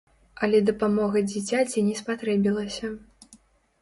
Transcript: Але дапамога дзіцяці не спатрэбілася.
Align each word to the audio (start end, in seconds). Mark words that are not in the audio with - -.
Але 0.45 0.61
дапамога 0.69 1.21
дзіцяці 1.33 1.85
не 1.91 1.95
спатрэбілася. 2.03 2.95